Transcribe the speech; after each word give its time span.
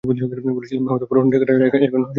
বলেছিলাম 0.03 0.83
না, 0.85 0.89
হয়তো 0.93 1.05
পুরোনো 1.09 1.27
ঠিকানা, 1.31 1.65
এখন 1.67 1.69
কেউ 1.73 1.79
থাকে 1.83 1.97
না। 1.97 2.09